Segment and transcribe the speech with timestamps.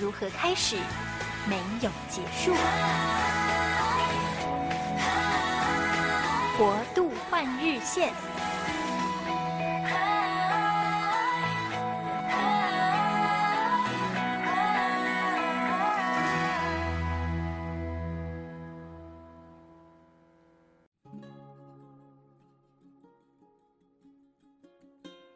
[0.00, 0.76] 如何开始，
[1.48, 2.54] 没有结束。
[6.56, 8.12] 国度换日线。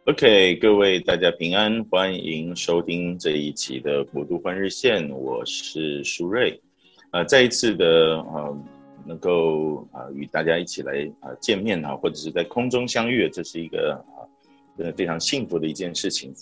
[0.07, 6.61] OK，各位大家平安，欢迎收听这一期的国度换日线，我是舒瑞，
[7.13, 8.59] 呃，再一次的呃，
[9.07, 14.27] 能够啊、与大家一起来啊、见面啊，或者是在空中相遇，这是一个啊
[14.77, 16.35] 呃非常幸福的一件事情。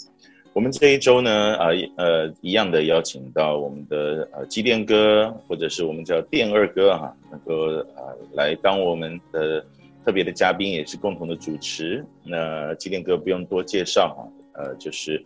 [0.55, 9.63] 我们这一周呢啊呃，一样的邀请到我们的呃机电哥，或者是我们叫电二哥哈、啊，能够啊、来当我们的。
[10.05, 15.23] 特别的嘉宾也是共同的主持，那基甸哥不用多介绍啊，呃，就是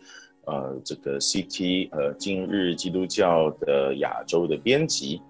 [0.47, 5.22] 呃这个 CT 呃今日基督教的亚洲的编辑，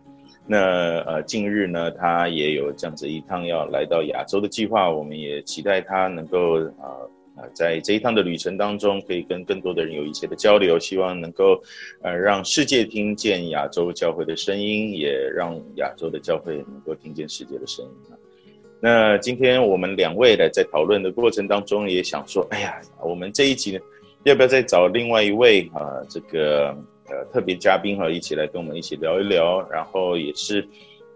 [0.46, 0.58] 那
[1.02, 11.62] 呃近日呢他也有这样子一趟要来到亚洲的计划，我们也期待他能够呃呃在这一趟的旅程当中可以跟更多的人有一些的交流，希望能够
[12.02, 17.90] 呃让世界听见亚洲教会的声音，也让亚洲的教会能够听见世界的声音。
[18.84, 23.80] 那今天我们两位呢，在讨论的过程当中，也想说，哎呀，我们这一集呢，
[24.24, 26.68] 要不要再找另外一位啊，这个
[27.08, 30.62] 呃特别嘉宾哈，一起来跟我们一起聊一聊，然后也是，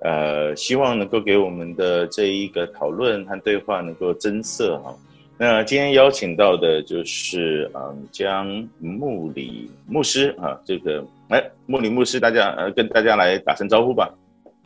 [0.01, 4.97] 呃，希望能够给我们的这一个讨论和对话能够增色哈。
[5.37, 8.47] 那今天邀请到的就是嗯江
[8.79, 14.11] 牧礼牧师啊，这个哎牧礼牧师，大家呃跟大家来打声招呼吧。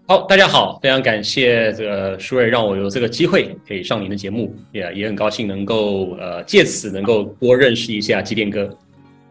[0.04, 8.68] 好，大家好，非常感谢这个舒瑞让我有这个机会可以上您的节目，也也很高兴能够呃借此能够多认识一下机电哥。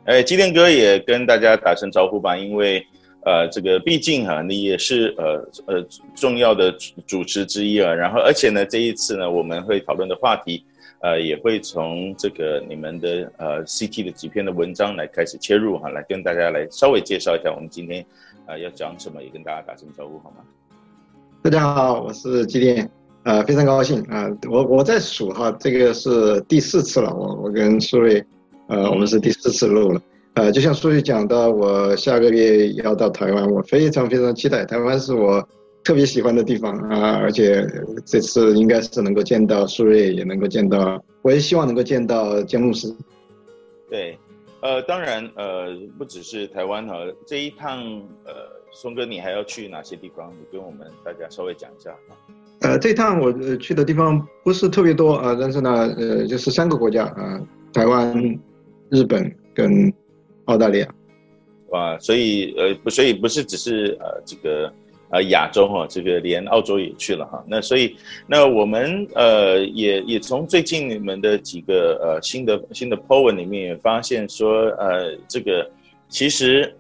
[0.05, 2.81] 哎，机电哥也跟大家打声招呼吧，因为
[3.25, 6.73] 呃这个毕竟哈、你也是呃呃重要的
[7.05, 7.93] 主持之一啊。
[7.93, 10.63] 然后而且呢，这一次呢，我们会讨论的话题
[11.01, 18.05] 呃也会从这个你们的呃 CT 的几篇的文章来开始切入哈、来跟大家来稍微介绍一下我们今天
[18.45, 20.37] 呃要讲什么，也跟大家打声招呼好吗？
[21.43, 22.87] 大家好，我是基甸，
[23.23, 28.23] 呃，非常高兴啊、呃，我我在数哈，这个是第四次了，我我跟苏瑞，
[28.67, 30.01] 呃，我们是第四次录了，
[30.35, 35.43] 呃，就像苏瑞讲到，我下个月要到台湾，我非常非常期待，台湾是我
[35.83, 37.67] 特别喜欢的地方啊，而且
[38.05, 42.93] 这次应该是能够见到苏瑞，也能够见到，我也希望能够见到江牧师。
[43.89, 44.17] 对，
[44.61, 47.79] 呃，当然，呃，不只是台湾哈，这一趟，
[48.25, 48.61] 呃。
[48.73, 50.31] 松哥，你还要去哪些地方？
[50.39, 51.93] 你跟我们大家稍微讲一下。
[52.61, 58.17] 呃，这趟我去的地方不是特别多啊，但是呢，呃，就是三个国家啊，台湾、
[58.87, 59.93] 日本跟
[60.45, 60.87] 澳大利亚。
[61.71, 64.73] 哇，所以呃不，所以不是只是呃这个
[65.11, 67.43] 呃亚洲哈，这个连澳洲也去了哈。
[67.47, 67.95] 那所以
[68.27, 75.69] 那我们呃也也从最近你们的几个呃新的新的 po 文里面也发现说呃这个
[76.07, 76.75] 其实。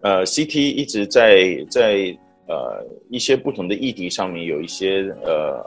[0.00, 2.16] 呃，CT 一直在在
[2.46, 5.60] 呃一些不同的议题上面有一些呃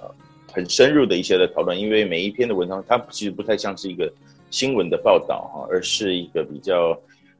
[0.54, 4.10] 很深入的一些的讨论，因为每一篇的文章它其实不太像是一个
[4.50, 6.98] 新闻的报道哈，而是一个比较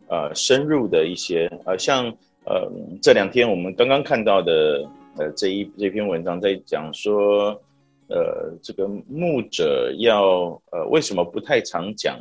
[0.10, 2.14] 呃深入的一些呃像
[2.46, 2.72] 呃
[3.02, 4.88] 这两天我们刚刚看到的
[5.18, 7.50] 呃这一这篇文章在讲说
[8.08, 12.20] 呃这个牧者要呃为什么不太常讲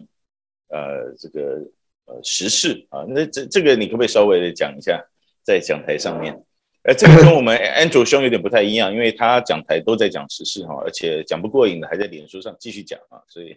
[0.69, 1.61] 呃这个。
[2.07, 5.01] 呃，时事啊，那这这个你可不可以稍微的讲一下，
[5.45, 6.45] 在讲台上面？
[6.85, 13.55] 呃，这个跟我们安卓兄有点不太一样，因为他讲台都在讲时事哈，而且讲不过瘾的还在脸书上继续讲啊，所以。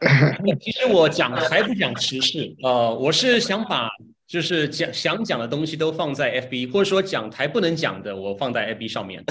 [0.58, 3.90] 其实我讲还不讲时事，呃，我是想把
[4.26, 9.22] 就是讲想讲的东西都放在 FB，或者说讲台不能讲的，我放在 FB 上面。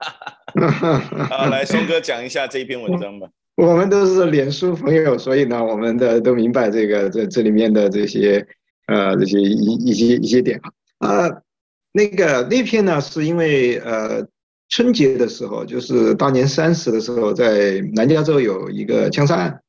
[1.30, 3.28] 好，来松哥讲一下这一篇文章吧。
[3.56, 8.44] 我们都是脸书朋友，所以呢，我们的都明白这个这这里面的这些
[8.86, 10.58] 呃这些一一些一些点
[10.98, 11.28] 啊。
[11.28, 11.42] 呃，
[11.92, 14.26] 那个那篇呢，是因为呃
[14.68, 19.60] 春节的时候，就是大年三十的时候，在南加州有一个枪杀案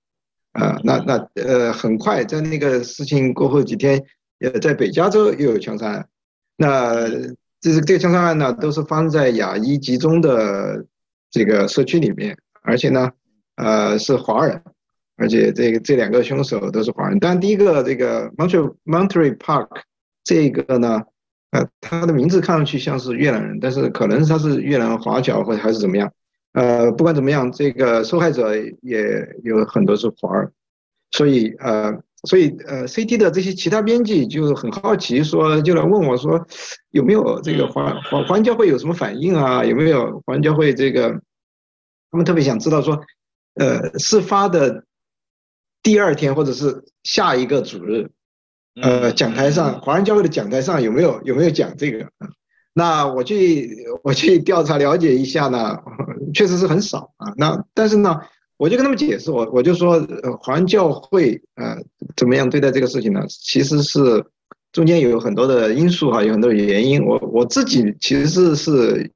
[0.54, 0.80] 啊。
[0.84, 4.04] 那那呃很快在那个事情过后几天，
[4.40, 6.08] 呃在北加州又有枪杀案
[6.58, 7.10] 那
[7.60, 10.86] 这是这个枪杀案呢，都是发生在亚裔集中的
[11.32, 13.10] 这个社区里面，而且呢，
[13.56, 14.62] 呃，是华人，
[15.18, 17.18] 而且这个这两个凶手都是华人。
[17.20, 19.70] 但第一个这个 Monterey Monterey Park
[20.24, 21.02] 这个呢，
[21.52, 26.12] 呃，他的名字看上去像是越南人，但是可能他是越南华侨或者还是怎么样。
[26.54, 30.52] 呃，不管怎么样，这个受害者也有很多是华人，
[31.12, 31.94] 所以呃，
[32.24, 36.46] 所以呃，CT 的这些其他编辑就很好奇，说就来问我说，
[36.90, 39.64] 有没有这个华华华人教会有什么反应啊？
[39.64, 41.22] 有没有华人教会这个？
[42.12, 43.02] 他们特别想知道说，
[43.54, 44.84] 呃，事发的
[45.82, 48.10] 第二天或者是下一个主日，
[48.76, 52.08] 呃，讲台上华人教会的讲台上有没有有没有讲这个？
[52.74, 55.78] 那我去 我去调查了解一下呢，
[56.34, 57.34] 确实是很少啊。
[57.36, 58.22] 那但是呢，
[58.56, 61.76] 我就跟他们解释，我我就说，呃，华人教会呃
[62.16, 63.26] 怎么样对待这个事情呢？
[63.28, 64.24] 其实是
[64.72, 67.04] 中间有很多的因素哈，有很多的原因。
[67.04, 69.12] 我我自己其实是是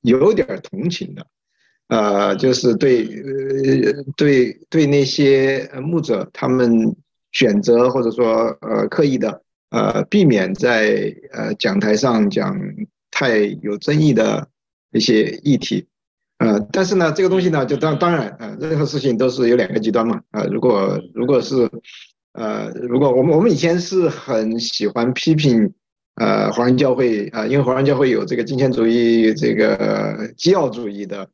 [0.00, 1.26] 有点同情的，
[1.88, 6.96] 呃，就是对呃对对那些牧者他们
[7.34, 12.58] 选择或者说呃刻意的呃避免在呃讲台上讲。
[13.16, 14.48] 太有争议的
[14.90, 15.86] 一些议题，
[16.38, 21.70] 呃，但是呢，这个东西呢，就当当然，呃，任何事情都是有两个极端嘛，呃，如果如果是，
[22.32, 25.72] 呃，如果我们我们以前是很喜欢批评，
[26.16, 31.28] 呃，华人教会啊，呃，因为华人教会有这个金钱主义、这个基要主义的，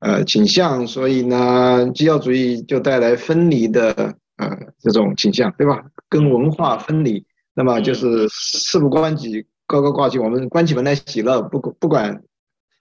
[0.00, 5.84] 呃，倾向，所以呢，基要主义就带来分离的，呃，这种倾向，对吧？
[6.08, 9.46] 跟文化分离，那么就是事不关己。
[9.66, 12.22] 高高挂起，我们关起门来喜乐，不不管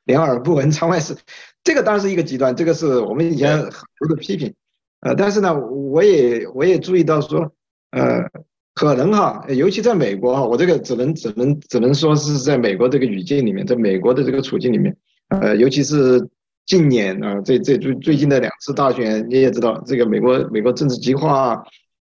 [0.04, 1.16] 两耳不闻窗外事，
[1.64, 4.54] 这个当然是一个极端，这个是我们以前很多的批评，
[5.00, 7.54] 呃，但是呢，我也我也注意到说，
[7.92, 8.30] 呃，
[8.74, 14.94] 可能哈，尤其在美国哈，我这个只能只能只能说是在美国这个语境里面，在美国的这个处境里面，
[15.30, 16.20] 呃，尤其是
[16.66, 21.64] 近年啊，这这最最近的两次大选，你也知道，这个美国美国政治极化。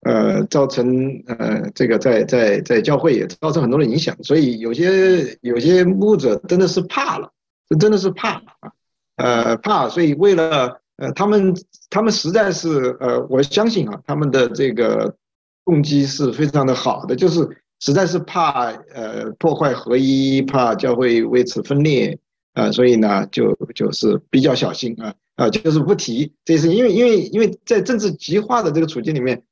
[0.06, 0.86] 呃，造成
[1.26, 7.32] 呃，这个在在在教会也造成很多的影响，所以有些有些牧者真的是怕了，
[7.70, 8.70] 这真的是怕啊，
[9.16, 11.56] 呃怕，所以为了呃他们
[11.88, 15.16] 他们实在是呃我相信啊，他们的这个
[15.64, 17.40] 动机是非常的好的，就是
[17.80, 22.18] 实在是怕呃破坏合一，怕教会为此分裂
[22.54, 29.42] 啊，呃，所以呢就就是比较小心啊啊，就是不提这是因为因为因为在政治极化的这个处境里面。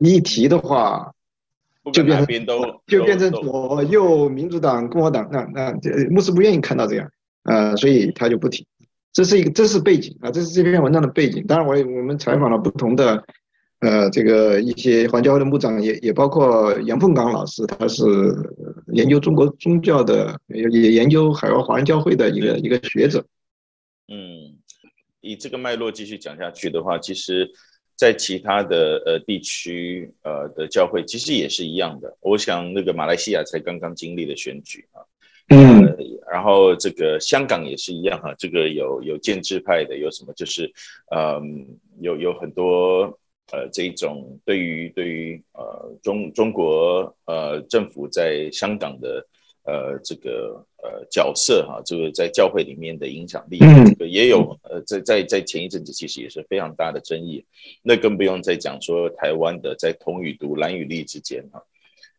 [0.00, 1.12] 你一提的话，
[1.92, 7.10] 就变成就变成左右民主党、共和党，那那这牧师不愿意看到这样，
[7.42, 8.64] 呃，所以他就不提。
[9.12, 11.44] 这是一个，这是背景啊，这是这篇文章的背景。
[11.48, 13.24] 当然，我我们采访了不同的，
[13.80, 18.04] 呃，这个一些华教会的牧长，也也包括杨凤刚老师，他是
[18.92, 23.24] 研究中国宗教的，也也研究海外华人教会的一个一个学者。
[24.08, 24.56] 嗯，
[25.20, 27.50] 以这个脉络继续讲下去的话，其实。
[28.00, 32.16] 在其他的呃地区呃的教会其实也是一样的。
[32.20, 35.02] 我想那个马来西亚才刚刚经历了选举啊，
[35.48, 35.96] 嗯、呃，
[36.30, 40.72] 然后这个香港也是一样哈、啊，这个有有建制派的，有什么就是
[41.12, 41.66] 嗯
[42.00, 43.18] 有有很多
[43.52, 49.26] 呃这一种对于对于呃中中国呃政府在香港的。
[49.64, 57.44] 呃，这个呃角色哈，这个在教会里面的影响力，这个也有呃，在在在前一阵子其实也是非常大的争议，
[57.82, 61.62] 那更不用再讲说台湾的在同与独、蓝与绿之间哈，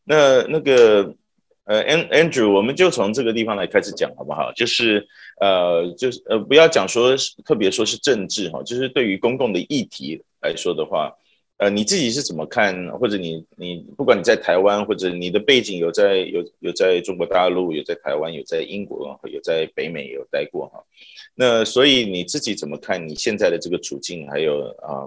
[0.04, 1.16] 那那个
[1.70, 4.52] 呃，Andrew，我们就从这个地方来开始讲好不好？
[4.54, 5.08] 就是
[5.40, 11.14] 呃，就是呃，不要讲说特别说是政治哈，就是对于公共的议题来说的话。
[11.58, 12.74] 呃，你自己是怎么看？
[12.98, 20.82] 或者你你不管你在台湾，或者你的背景有在有有在中国大陆，有在台湾，有在英国，有在北美有待过哈。
[21.36, 24.26] 那所以你自己怎么看你现在的这个处境？
[24.28, 25.06] 还有啊、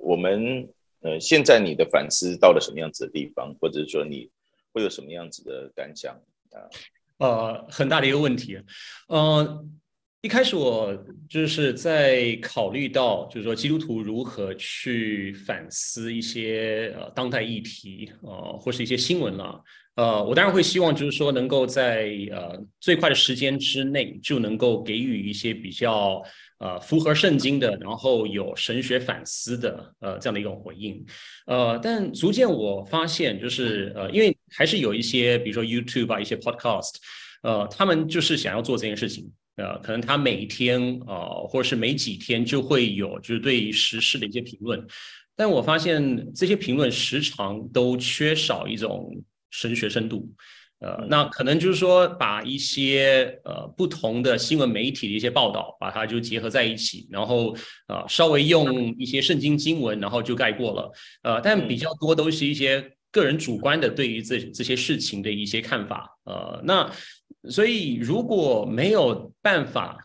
[0.00, 0.66] 我们
[1.02, 4.30] 呃现在你的反思到了什么样子的地方，或者说你
[4.72, 6.14] 会有什么样子的感想
[6.50, 6.62] 啊？
[7.18, 8.58] 呃，很大的一个问题，
[9.08, 9.66] 呃。
[10.20, 10.92] 一开始我
[11.30, 19.62] 就是在考虑到，就是说基督徒如何去反思一些呃当代议题，呃或是一些新闻了，
[19.94, 26.20] 呃我当然会希望就是说能够在呃最快的时间之内就能够给予一些比较
[26.58, 31.04] 呃符合圣经的，然后有神学反思的呃这样的一种回应，
[31.46, 36.94] 呃但逐渐我发现就是呃因为还是有一些比如说 YouTube 啊一些 Podcast，
[37.42, 39.30] 呃他们就是想要做这件事情。
[39.60, 44.80] 呃，可能他每天呃，或者是每几天就会有就是对时事的一些评论，
[45.34, 50.32] 但我发现这些评论时常都缺少一种神学深度，
[50.80, 57.52] 呃，那可能就是说把一些呃不同的新闻媒体的一些报道，把它就结合在一起，然后
[57.86, 60.92] 啊、呃、稍微用一些圣经经文，然后就概括了。
[61.22, 66.08] 呃，但比较多都是一些个人主观的对于这这些事情的一些看法。
[66.24, 66.88] 呃，那
[67.50, 69.98] 所以如果没有办法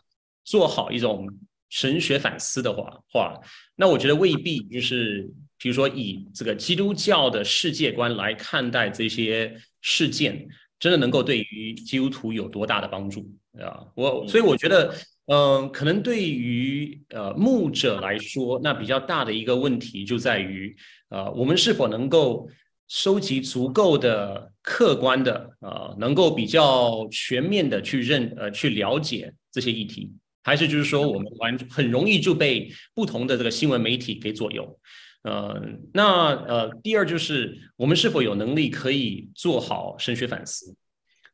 [0.43, 1.27] 做好一种
[1.69, 3.39] 神学反思的话，话，
[3.75, 10.47] 那我觉得未必就是，比如说以这个基督教的世界观来看待这些事件，
[10.83, 13.25] 真的能够对于基督徒有多大的帮助
[13.57, 13.87] 啊？
[13.95, 14.93] 我所以我觉得，
[15.27, 20.75] 嗯、呃，可能对于呃牧者来说，那比较大的一个问题就在于，
[21.07, 22.49] 呃，我们是否能够
[22.89, 30.11] 收集足够的客观的，呃，能够比较全面的去认呃去了解这些议题。
[30.43, 34.77] 还是就是说，我们完很容易就被不同的这个新闻媒体给左右。
[35.23, 35.61] 呃，
[35.93, 40.75] 那呃，第二就是我们是否有能力可以做好神学反思？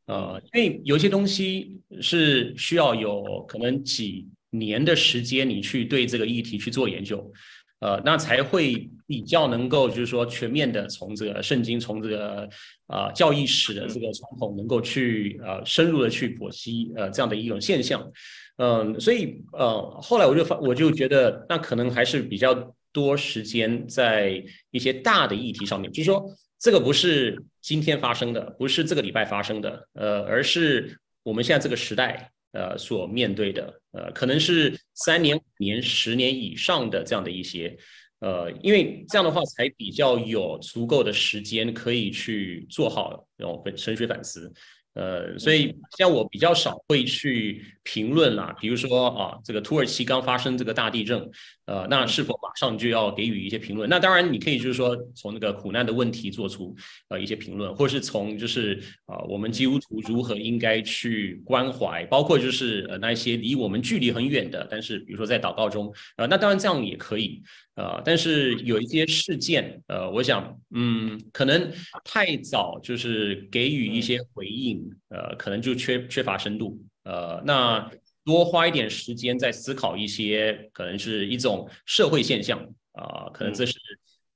[0.05, 7.31] 呃，因为有些东西是需要有可能几年的时间，你去对这个议题去做研究，
[7.79, 12.49] 呃，那才会比较能够就是说全面的从这个圣经，从这个
[12.87, 18.11] 啊、呃、教义史的这个传统，能够去呃深入的去剖析呃这样的一种现象。
[18.57, 26.23] 嗯，所以呃，后来我就发，我就觉得那可能还是比较多时间在一些大的议题上面，就是说
[26.59, 37.77] 这个不是今天发生的，不是这个礼拜发生的，呃，而是我们现在这个时代呃所面对的，呃，可能是三年、五年、十年以上的这样的一些，
[38.19, 44.51] 呃，因为这样的话才比较有足够的时间可以去做好这种神学反思。
[44.95, 51.29] 呃，所以像我比较少会去评论啦，比如说啊，这个土耳其刚发生这个大地震，
[51.69, 53.87] 呃，那是否马上就要给予一些评论？
[53.87, 56.75] 那当然，你可以就是说从那个苦难的问题做出
[57.09, 67.43] 呃一些评论，或是从就是啊，我们基督徒如何应该去关怀，包括就是呃那些离我们距离很远的，但是比如说在祷告中，呃，那当然这样也可以。
[67.75, 71.71] 呃，但是有一些事件，呃，我想，嗯，可能
[72.03, 77.89] 太早就是给予一些回应，呃，可能就缺缺乏深度，呃，那
[78.23, 82.59] 多花一点时间在思考一些，可能是一种社会现象，
[82.93, 83.77] 啊、呃，可能这是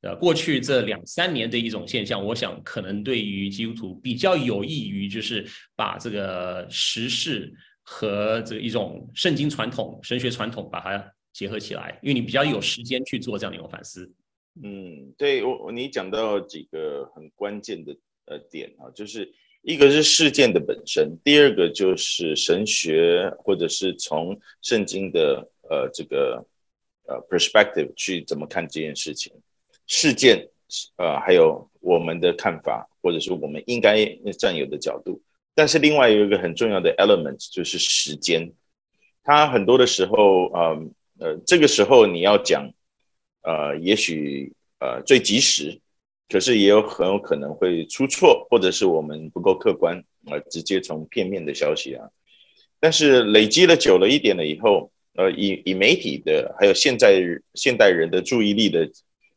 [0.01, 11.13] 呃过去这两三年的一种现象，我想可能对于基督徒比较有益于，就是把这个时事和这一种圣经传统、神学传统把它。
[11.33, 14.07] 结合起来，因为你比较有时间去做这样的一种反思。
[14.61, 17.91] 嗯，对我你讲到几个很关键的
[18.25, 26.45] 呃点啊，就是一个是事件的本身，第二个就是神学或者是从圣经的呃这个
[27.07, 29.33] 呃 perspective 去怎么看这件事情，
[29.87, 30.47] 事件
[30.97, 34.05] 呃还有我们的看法，或者是我们应该
[34.37, 35.19] 占有的角度。
[35.55, 38.53] 但是另外有一个很重要的 element 就是时间，
[39.23, 40.93] 它很多的时候嗯。
[41.19, 42.73] 呃，这个时候你要讲，
[43.43, 45.79] 呃，也许呃最及时，
[46.33, 52.09] 可是也有很有可能会出错，或者是我们不够客观，呃，直接从片面的消息啊。
[52.79, 57.21] 但是累积了久了一点了以后，呃，以以媒体的还有现在
[57.53, 58.89] 现代人的注意力的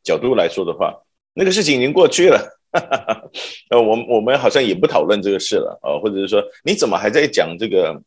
[0.03, 0.95] 角度来说的话，
[1.35, 2.41] 那个事情已经过去了，
[3.69, 8.03] 呃，我我们好像也不讨论这个事了啊，呃，或者是说你怎么还在讲这个？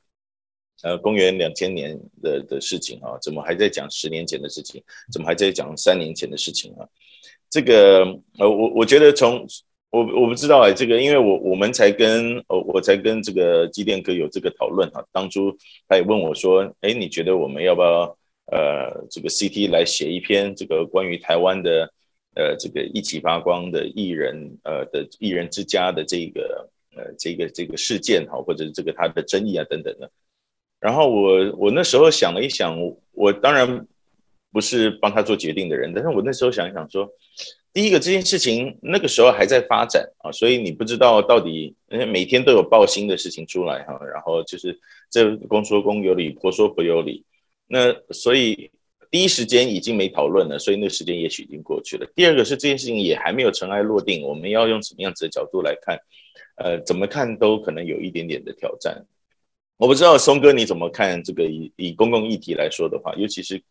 [0.82, 4.82] 呃，公元两千年的的事情啊，怎么还在讲十年前的事情？
[5.12, 6.88] 怎么还在讲三年前的事情啊？
[7.50, 8.06] 这个
[8.38, 9.46] 呃，我我觉得从
[9.90, 15.04] 我我不知道哎，这个因为我我们才跟呃我才跟这个机电哥有这个讨论哈。
[15.12, 15.56] 当初
[15.88, 18.18] 他也问我说，哎，你觉得我们要不要
[18.52, 21.92] 呃这个 CT 来写一篇这个关于台湾的
[22.36, 30.12] 呃这个一起发光的艺人呃的艺人之家的这个呃这个这个事件哈，或者这个他的争议啊等等的。
[30.80, 32.78] 然后我我那时候想了一想，
[33.12, 33.88] 我当然
[34.52, 37.08] 不是帮他做决定的人，但是我那时候想一想说，
[37.72, 41.76] 第一个这件事情那个时候还在发展啊，所以你不知道到底，
[42.08, 44.80] 每天都有报新的事情出来哈，然后就是
[45.10, 47.24] 这公说公有理，婆说婆有理，
[47.68, 48.72] 那所以
[49.12, 52.08] 第一时间已经没讨论了，所以那时间也许已经过去了。
[52.16, 56.00] 第二个是这件事情也还没有尘埃落定，我们要用什么样子的角度来看，
[56.56, 59.06] 呃，怎么看都可能有一点点的挑战。
[59.78, 63.62] 我不知道松哥你怎么看这个以以公共议题来说的话，尤其是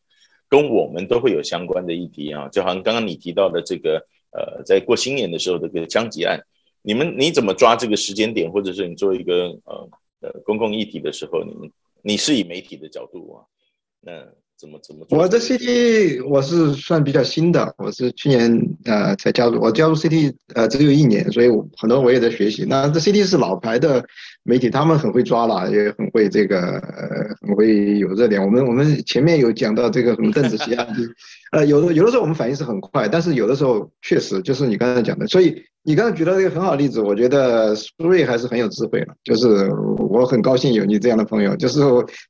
[0.48, 6.40] 跟我们都会有相关的议题啊，就好像刚刚你提到的这个呃，在过新年的时候的这个枪击案，
[6.82, 9.88] 你们你怎么抓这个时间点，或者是你做一个呃
[10.20, 11.70] 呃公共议题的时候，你们
[12.02, 13.44] 你是以媒体的角度啊，
[14.00, 14.12] 那
[14.56, 15.18] 怎么怎么做？
[15.18, 22.64] 我的 CT 我是算比较新的，我是去年呃才加入，我加入 CT 呃只有一年，所以我很多我也在学习。
[22.68, 24.04] 那这 CT 是老牌的
[24.48, 26.82] 媒体，他们很会抓了，也很会这个
[27.42, 28.42] 很会有热点。
[28.42, 30.86] 我们我们前面有讲到这个什么邓紫棋啊，
[31.52, 39.14] 呃有的有的时候我们反应是很快，但是有的时候确实就是你刚才讲的，所以你刚才举到一个很好例子，我觉得苏瑞还是很有智慧了。
[39.22, 41.82] 就是我很高兴有你这样的朋友，就是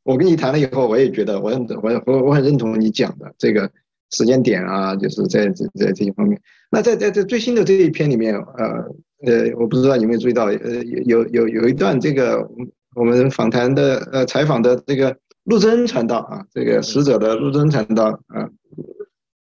[0.02, 3.70] 我跟你谈了以后，我也觉得我很我我我很认同你讲的这个。
[4.10, 6.40] 时间点啊，就是在在在这些方面。
[6.70, 8.82] 那在在在最新的这一篇里面，呃
[9.26, 12.48] 呃，我不知道你有没有注意到，呃，有有有一段这个
[12.94, 18.48] 我们访谈的呃采访的这个陆珍传道啊，这个使者的陆珍传道啊，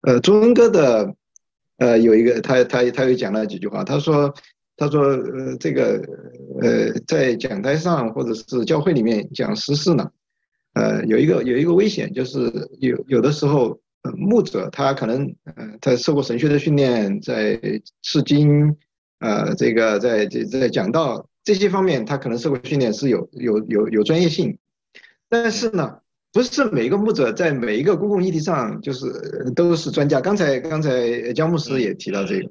[0.01, 1.13] 呃，中恩哥的
[1.77, 4.33] 呃有一个他他他又讲了几句话，他说
[4.75, 6.01] 他说呃这个
[6.61, 10.09] 呃在讲台上或者是教会里面讲时事呢，
[10.73, 13.79] 呃有一个有一个危险就是有有的时候。
[14.17, 17.59] 牧者他可能呃，他受过神学的训练，在
[18.01, 18.73] 释经，
[19.19, 24.57] 呃，这个在在在讲到这些方面，他可能受过训练是有有有有专业性，
[25.29, 25.97] 但是呢，
[26.31, 30.19] 不是每一个牧者在每一个公共议题上就是都是专家。
[30.19, 32.49] 刚才刚才江牧师也提到这个，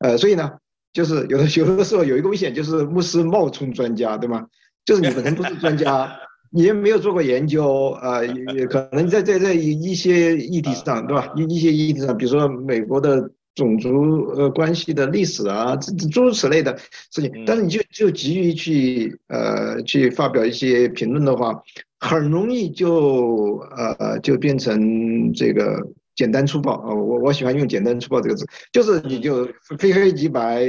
[0.00, 0.50] 呃，所以呢，
[0.92, 4.46] 就是有的有的时候有一个危险，就是牧师冒充专家，对吗？
[4.84, 6.10] 就是你本身不是专家。
[6.52, 11.32] 你也没有做过研究，呃，也可能在在在一些议题上，对吧？
[11.36, 15.76] 一一些议题上，比如说美国的种族呃关系的历史啊，
[16.12, 16.76] 诸如此类的
[17.10, 17.44] 事情。
[17.46, 21.62] 但是你就就急于去呃去发表一些评论的话，
[21.98, 25.80] 很容易就呃就变成这个
[26.14, 26.94] 简单粗暴啊。
[26.94, 30.66] 我我喜欢用简单粗暴这个字，就是你就非黑即白，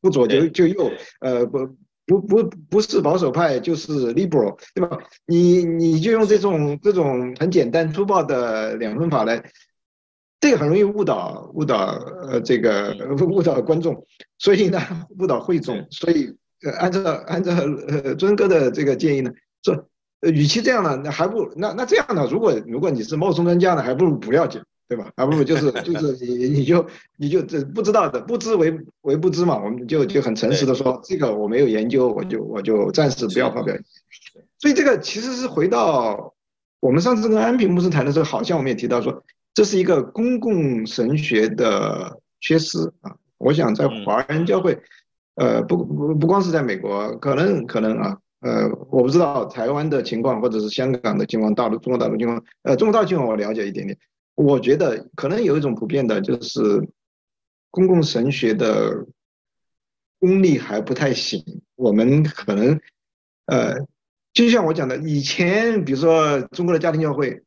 [0.00, 1.68] 不左就就右，呃不。
[2.06, 4.98] 不不不是保守派就是 liberal，对吧？
[5.26, 9.40] 你你就用这种这种很简单粗暴的两分法来，
[10.40, 11.76] 这个很容易误导误导
[12.28, 12.96] 呃这个
[13.30, 14.06] 误导观众，
[14.38, 14.80] 所以呢
[15.18, 17.52] 误导会众，所以呃按照按照
[17.88, 19.30] 呃尊哥的这个建议呢，
[19.62, 19.86] 说
[20.20, 22.26] 呃与其这样呢，那还不那那这样呢？
[22.30, 24.62] 如果如果你是冒充专家呢，还不如不要讲。
[24.90, 25.08] 对吧？
[25.16, 26.84] 还不如就是 就是你你就
[27.16, 33.72] 你就这不知道的不知为为不知嘛，我们就就很诚实的说，这个我没有研究，我就我就暂时不要发表。
[34.58, 36.34] 所以这个其实是回到
[36.80, 39.22] 我们上次跟安平牧师谈的时候，好像我们也提到说，
[39.60, 43.14] 这是一个公共神学的缺失啊。
[43.36, 44.74] 我想在华人教会，
[45.34, 53.94] 呃，不不不光是在美国，可能可能啊，呃，我不知道台湾的情况或者是香港的情况，大陆中国大陆情况，呃，中国大陆情况我了解一点点。
[54.34, 56.88] 我觉得可能有一种普遍的，就是
[57.70, 59.06] 公共神学的
[60.18, 61.44] 功力还不太行。
[61.74, 62.80] 我们可能，
[63.44, 63.74] 呃，
[64.32, 67.42] 就像我讲的，以前比如说中国的家庭教会，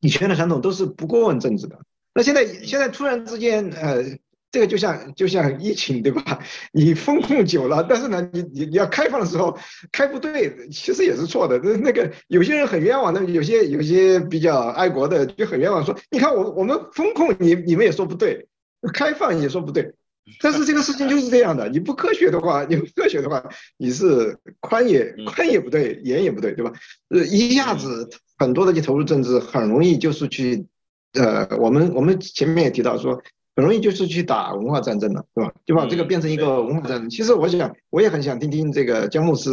[0.00, 1.78] 以前的传统都是不过问政治的。
[2.14, 4.04] 那现在现在突然之间，呃。
[4.50, 6.40] 这个就像就像疫情对吧？
[6.72, 9.54] 你封控久了，但是呢，你你你要开放的时候
[9.92, 11.58] 开不对，其实也是错的。
[11.58, 18.48] 那那个有些人很冤枉的，有些有些比较爱国的就很冤枉，说你看我我们封控你你们也说不对，
[18.94, 19.92] 开放也说不对。
[20.40, 23.44] 但是这个事情就是这样的，你不科学的话，你不科学的话，
[23.76, 26.72] 你是宽也宽也不对，严也不对，对吧？
[27.10, 28.08] 呃，一下子
[28.38, 30.64] 很多的去投入政治，很容易就是去
[31.14, 33.20] 呃，我们我们前面也提到说。
[33.56, 35.52] 很容易就是去打文化战争了，是吧？
[35.66, 37.10] 就把这个变成一个文化战争。
[37.10, 39.50] 其实我想，我也很想听听这个江牧师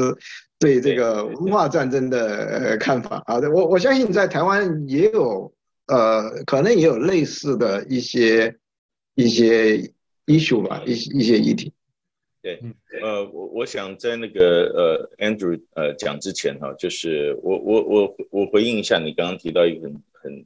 [0.60, 3.40] 对这个文化战争的看法啊。
[3.52, 5.52] 我我相信在台湾也有
[5.88, 8.56] 呃，可能也有类似的一些
[9.16, 9.92] 一些
[10.28, 11.74] issue 吧，一些一些议题。
[12.46, 12.62] 对，
[13.02, 20.46] 呃，我我想在那个呃 Andrew 呃讲之前哈，就是我我我我回应一下你刚刚提到一个很很。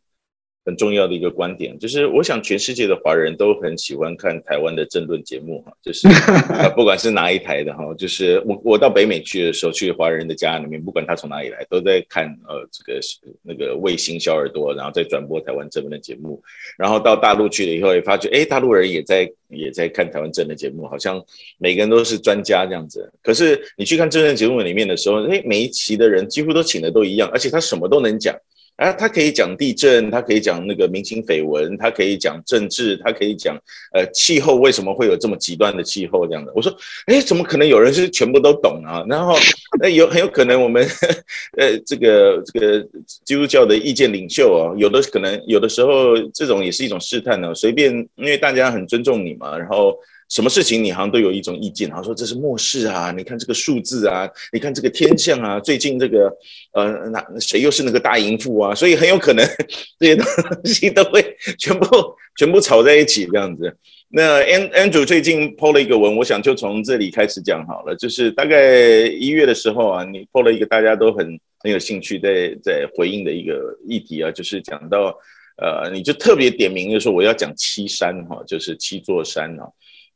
[0.69, 6.07] 很重要的一个观点，就是我想全世界的华人都很喜欢看台湾的政论节目哈，就是
[6.77, 12.99] 不管是哪一台的哈，就是我我到北美去的时候，去华人的家里面，不管他从哪里来，都在看呃这个
[13.41, 16.39] 那个卫星小耳朵，然后再转播台湾政论的节目，
[16.77, 21.19] 然后到大陆去了以后，也发觉哎，大陆人也在也在看台湾政论节目，好像
[21.57, 23.11] 每个人都是专家这样子。
[23.23, 28.35] 可是你去看政论节目里面的时候，哎，每一期的人几乎都请的都一样，而且他什么都能讲。
[28.79, 33.57] 啊，他可以讲地震，他可以讲那个明星绯闻，他可以讲政治，他可以讲
[33.93, 36.51] 呃气候为什么会有这么极端的气候这样的。
[36.55, 36.73] 我说，
[37.07, 39.03] 哎，怎么可能有人是全部都懂啊？
[39.09, 39.35] 然后，
[39.81, 40.81] 那有很有可能我们
[41.59, 42.87] 呃这个这个
[43.25, 49.93] 基督教的意见领袖啊，有的可能有的时候这种也是一种试探呢，随便因为大家很尊重你嘛，然后。
[50.29, 56.31] 什么事情你好像都有一种意见，然后说这是末世啊，你看这个数字啊，你看这个天象啊，最近这个
[56.73, 58.75] 呃，那谁又是那个大淫妇啊？
[58.75, 59.43] 所以很有可能
[59.99, 60.25] 这些东
[60.65, 61.87] 西都会全部
[62.37, 63.75] 全部炒在一起这样子。
[64.09, 75.17] 那 Andrew 最近 po 了一个文，我想就从这里开始讲好了，就是大概一月的时候啊，你 po 了一个大家都很很有兴趣在在回应的一个议题啊，就是讲到。
[75.61, 79.67] 呃，你就特别点名就说我要讲七山哈，就是七座山啊。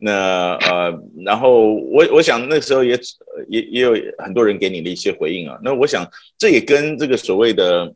[0.05, 2.99] 那呃，然后我我想那时候也
[3.47, 5.57] 也也有很多人给你的一些回应啊。
[5.63, 6.05] 那我想
[6.37, 7.95] 这也跟这个所谓的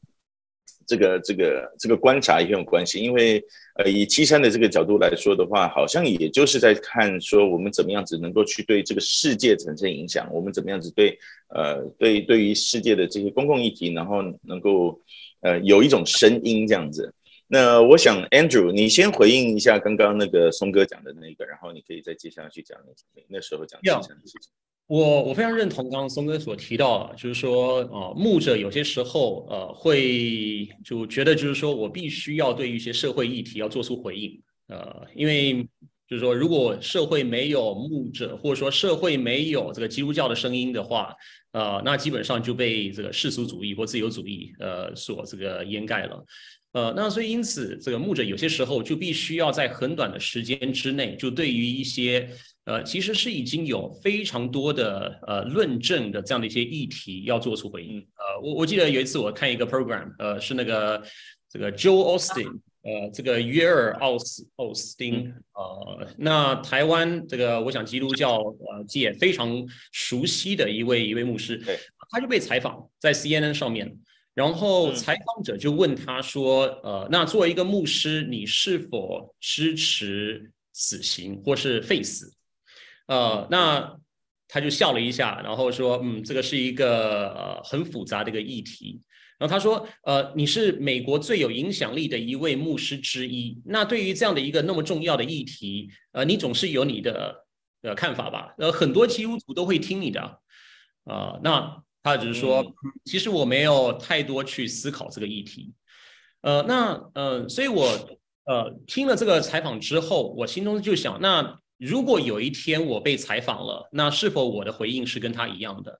[0.87, 3.43] 这个这个这个观察也有关系，因为
[3.75, 14.97] 呃，以七三的这个角度来说的话，好像也就是在看说我们怎么样子能够去对这个世界产生影响，我们怎么样子对呃对对于世界的这些公共议题，然后能够
[15.41, 17.13] 呃有一种声音这样子。
[17.47, 24.07] 那我想，Andrew，你先回应一下刚刚那个松哥讲的那个，然后你可以再接下去讲那那时候讲的事
[24.41, 24.51] 情。
[24.87, 35.61] 我我非常认同刚刚松哥所提到，就是说，呃，牧者有些时候，呃，会就觉得就是说我必须要对一些社会议题要做出回应，呃，因为
[36.07, 41.13] 就是说，如果社会没有牧者，或者说社会没有这个基督教的声音的话，
[41.51, 46.25] 呃，那基本上就被这个世俗主义或自由主义，呃，所这个掩盖了。
[46.73, 52.29] 呃，那所以因此，这个牧者有些时候就必须要在很短的时间之内，就对于一些
[52.65, 57.99] 呃，其实是已经有非常多的呃论证的这样的一些议题要做出回应。
[57.99, 61.01] 呃，我我记得有一次我看一个 program，呃，是那个
[61.49, 71.59] 这个 Joel Osteen，呃，这个约尔奥斯奥斯汀，呃，那台湾这个我想基督教呃界非常熟悉的一位一位牧师，
[72.11, 73.97] 他就被采访在 CNN 上面。
[74.37, 82.31] 然后采访者就问他说：“呃，那作为一个牧师，你是否支持死刑或是废死？”
[83.09, 83.97] 呃，那
[84.47, 89.01] 他就笑了一下，然后说：“嗯，这个是一个呃很复杂的一个议题。”
[89.39, 97.43] 然后他说：“呃，你是美国最有影响力的一位牧师之一，那对于这样的一个那么重要的议题，呃，你总是有你的
[97.81, 98.53] 呃看法吧？
[98.59, 100.21] 呃，很多基督徒都会听你的，
[101.05, 102.65] 啊、呃，那。”他只是说，
[103.03, 105.73] 其实我没有太多去思考这个议题，
[106.41, 107.85] 呃，那呃，所以我
[108.45, 115.99] 呃听了这个采访之后，我心中就想，那如果有一天我被采访了，那是否我的回应是跟他一样的？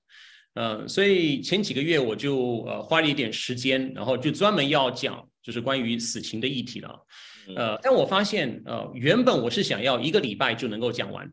[0.54, 7.06] 嗯、呃，所以前几个月我就呃花了一点时间，然后就专门要讲就是关于死刑的议题了，
[7.54, 11.30] 呃，但我发现呃原本我是想要一个礼拜就能够讲完。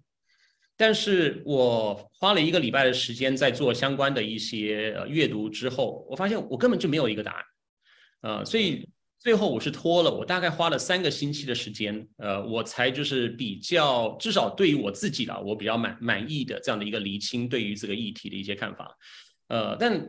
[0.77, 7.43] 但是我花了一个礼拜的时间在做相关的一些阅读之后，我发现我根本就没有一个答案，
[8.21, 8.87] 呃，所以
[9.19, 18.95] 最后我是拖了，我大概花了三个星期的时间，呃，我才就是比较至少对于我自己啦，我比较满满意的这样的一个厘清对于这个议题的一些看法，
[19.47, 20.07] 呃，但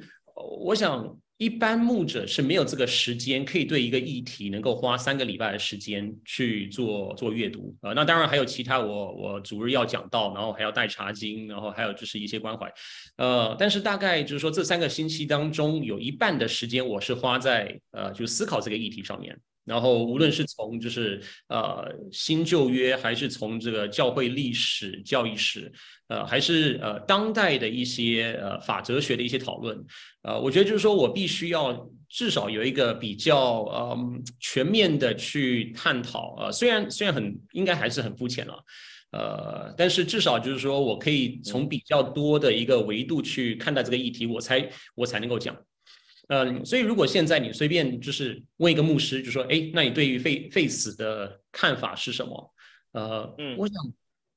[0.61, 1.17] 我想。
[1.39, 7.95] 一般牧者是没有这个时间，可以对一个议题能够花三个礼拜的时间去做做阅读啊、呃。
[7.95, 12.73] 那当然还有其他我，我我主日要讲到，然后还要带查经，然后还有就是一些关怀，
[13.17, 19.39] 呃，但是大概就是说这三个星期当中，有一半的时间我是花在呃就思考这个议题上面。
[19.67, 25.71] 然后无论是从就是呃新旧约，还是从这个教会历史、教义史，
[26.07, 29.77] 呃，还是呃当代的一些呃法哲学的一些讨论，
[30.23, 33.99] 呃，我觉得就是说我必须要至少有一个比较呃
[34.39, 38.65] 全面的去探讨，呃，虽然虽然很应该还是很肤浅了，
[39.11, 45.57] 呃，但是至少就是说我可以从比较多的一个维度去看待这个议题，我才我才能够讲。
[46.29, 52.55] 嗯，所以如果现在你随便就是问一个牧师，就说，哎，那你对于废废死的看法是什么？
[52.93, 53.77] 呃，嗯，我想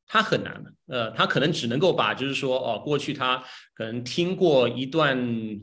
[0.05, 5.17] 他很难，呃，他可能只能够把就是说，哦，过去他可能听过一段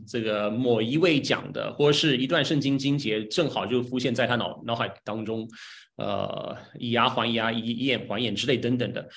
[0.04, 5.48] 这个某一位讲的，或者是一段圣经经节，正好就浮现在他脑脑海当中，
[5.96, 9.08] 呃，以牙还牙，以以眼还眼之类等等的，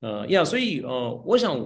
[0.00, 1.56] 呃，呀，所以呃，我想。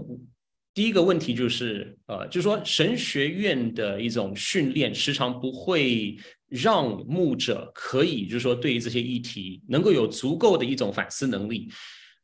[0.73, 6.17] 第一个问题就是，呃，就是说神学院的一种训练，时常不会
[6.49, 11.69] 让牧者可以，就是说对于这些议题能够有足够的一种反思能力，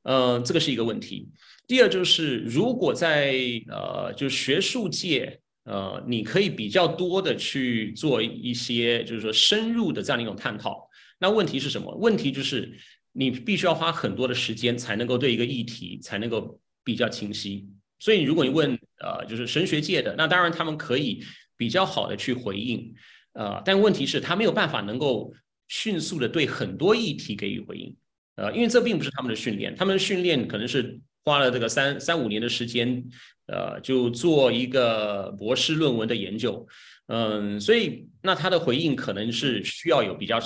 [0.05, 1.29] 呃，这个是一个问题。
[1.67, 3.35] 第二就是，如果在
[3.69, 11.93] 呃，就学术界，呃，你可以比较多的去做一些，就是说深入的这样的一种探讨，那问题是什么？
[11.97, 12.73] 问题就是
[13.11, 17.69] 你必须要花很多的时间才能够对一个议题才能够比较清晰。
[17.99, 21.25] 所以，如果你问呃，就是神学界的，那当然他们可以
[21.57, 22.95] 比较好的去回应，
[23.33, 25.33] 呃，但问题是，他没有办法能够
[25.69, 27.97] 迅速的对很多议题给予回应，
[28.37, 33.03] 呃，因为这并不是他们的训练，他们训练可能是花了这个三三五年的时间，
[33.47, 36.67] 呃，就做一个博士论文的研究，
[37.09, 40.39] 嗯，所以那他的回应可能是需要有比较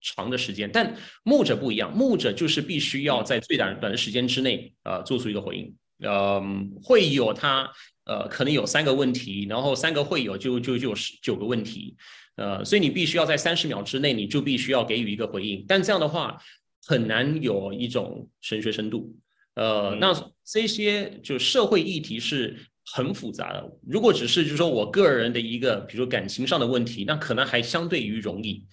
[0.00, 0.94] 长的时间，但
[1.24, 7.68] 牧者不一样，牧者就是必须要在最短短的时间之内，呃，做出一个回应，嗯，会有他，
[8.04, 11.96] 呃，可能有三个问题，然后三个会有就就就十九个问题，
[12.36, 16.40] 呃，所以你必须要在三十秒之内，你就必须要给予一个回应，但这样的话
[16.86, 19.14] 很难有一种神学深度。
[19.54, 22.56] 呃，那这些就社会议题是
[22.92, 23.68] 很复杂的。
[23.84, 28.64] 如果只是就是说我个人的一个，比如说感情上的问题，那可能还相对于容易。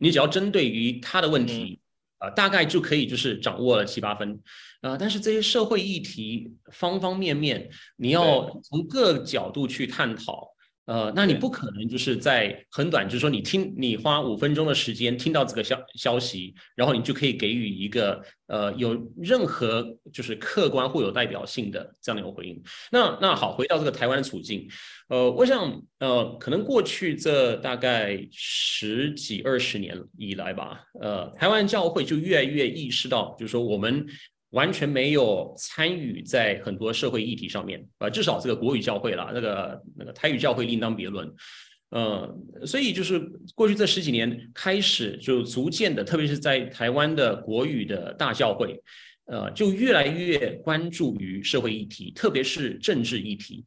[0.00, 1.80] 你只要针对于他的问题，
[2.24, 4.40] 呃，大概就可以就是掌握了七八分。
[4.80, 10.53] 呃，但是这些社会议题方方面面，你要从各角度去探讨。
[10.86, 22.62] 呃，那你不可能就是在很短，就是说你听，你花五分钟的时间听到这个消消息，然后你就可以给予一个呃有任何就是客观或有代表性的这样的一个回应。
[22.92, 24.68] 那那好，回到这个台湾的处境，
[25.08, 34.06] 呃，我想呃，可能过去这大概十几二十年以来吧，呃，台湾教会就越来越意识到，就是说我们。
[34.54, 41.28] 完全没有参与在很多社会议题上面，呃，至少这个国语教会啦，那个那个台语教会另当别论，
[41.90, 42.32] 呃，
[42.64, 43.18] 所以就是
[43.54, 48.80] 过去这十几年开始，就逐渐的，特别是在台湾的国语的大教会，
[49.26, 53.64] 呃，就越来越关注于社会议题，特别是政治议题，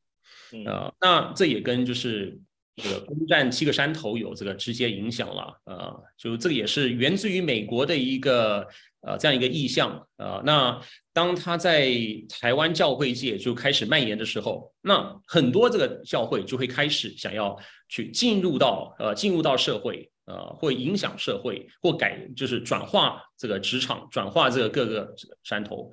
[0.66, 2.40] 呃，那这也跟就是
[2.82, 8.68] 这个攻占七个山头有这个直接影响了，呃，就这个也是源自于美国的一个。
[9.02, 10.82] 呃，这样一个意向，呃，那
[11.14, 11.94] 当他在
[12.28, 25.90] 台湾教会界就开始蔓延的时候，那很多这个教会就会开始想要去进入到呃进入到社会，呃，会影响社会或改就是转化这个职场，转化这个各个山头，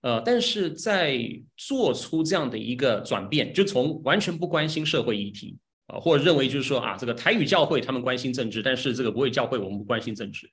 [0.00, 1.20] 呃，但是在
[1.56, 10.50] 做出这样的一个转变，就从完全不关心社会议题啊，或者认为就是说啊，这个台语教会他们关心政治，但是这个国语教会我们不关心政治。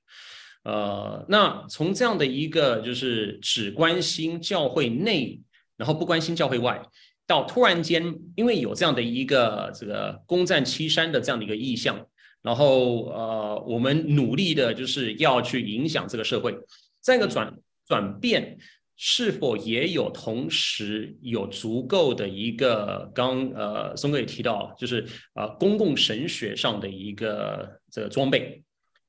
[0.64, 5.40] 呃，那从这样的一个就是只关心教会内，
[5.76, 6.80] 然后不关心教会外，
[7.26, 11.98] 到突然间因为有这样的一个这个攻占七山的这样的一个意向，
[12.40, 16.56] 然后呃，我们努力的就是要去影响这个社会，
[17.02, 17.54] 这样一个转
[17.86, 18.56] 转变
[18.96, 25.04] 是否也有同时有足够的一个刚呃松哥也提到，就是
[25.34, 28.62] 呃公共神学上的一个这个装备。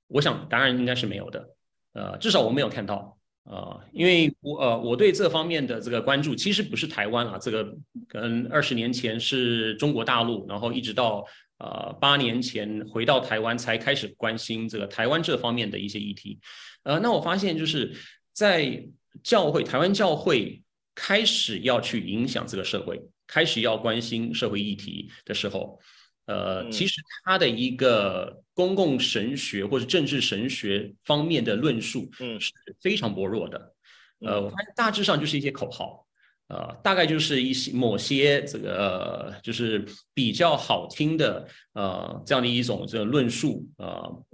[0.08, 1.50] 我想答案应该是没有的，
[1.94, 7.76] 呃，至少我没有看到，呃，因为我呃我对这方面的这个关注其实不是台湾啊，这个
[8.08, 11.26] 跟二十年前是中国大陆，然后一直到
[11.58, 16.40] 呃八年前回到台湾才开始关心这个台湾这方面的一些议题，
[16.84, 17.92] 呃，那我发现就是
[18.32, 18.84] 在
[19.24, 20.62] 教会台湾教会
[20.94, 25.80] 开始要去影响这个社会，开始要关心社会议题的时候。
[26.28, 32.52] 呃，其实他的一个公共神学或者政治神学方面的论述，嗯，是
[32.82, 33.74] 非常薄弱的。
[34.22, 36.04] 呃，我发现大致上就是一些口号，
[36.48, 44.26] 呃，大概就是一些某些这个呃，就是比较好听的呃这样的一种这个论述，呃，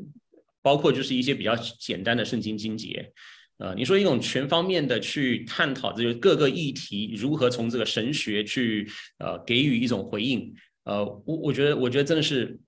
[0.61, 3.11] 包括就是一些比较简单的圣经经节，
[3.61, 10.51] 呃，你说一种全方面的去探讨这个各个议题如何从这个神学去呃给予一种回应。
[10.85, 12.59] 呃，我我觉得，我觉得真的是，